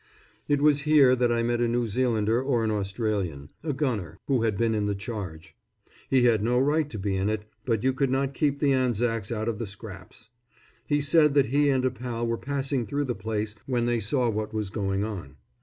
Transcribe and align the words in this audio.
It 0.47 0.63
was 0.63 0.81
here 0.81 1.15
that 1.15 1.31
I 1.31 1.43
met 1.43 1.61
a 1.61 1.67
New 1.67 1.87
Zealander 1.87 2.41
or 2.41 2.63
an 2.63 2.71
Australian, 2.71 3.51
a 3.61 3.71
gunner, 3.71 4.17
who 4.25 4.41
had 4.41 4.57
been 4.57 4.73
in 4.73 4.85
the 4.85 4.95
charge. 4.95 5.55
He 6.09 6.23
had 6.23 6.41
no 6.43 6.57
right 6.57 6.89
to 6.89 6.97
be 6.97 7.15
in 7.15 7.29
it, 7.29 7.43
but 7.67 7.83
you 7.83 7.93
could 7.93 8.09
not 8.09 8.33
keep 8.33 8.57
the 8.57 8.73
Anzacs 8.73 9.31
out 9.31 9.47
of 9.47 9.59
the 9.59 9.67
scraps. 9.67 10.29
He 10.87 11.01
said 11.01 11.35
that 11.35 11.45
he 11.53 11.69
and 11.69 11.85
a 11.85 11.91
pal 11.91 12.25
were 12.25 12.39
passing 12.39 12.83
through 12.87 13.05
the 13.05 13.13
place 13.13 13.53
when 13.67 13.85
they 13.85 13.99
saw 13.99 14.27
what 14.27 14.55
was 14.55 14.71
going 14.71 15.03
on. 15.03 15.35